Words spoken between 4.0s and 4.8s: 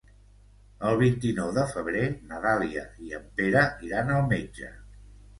al metge.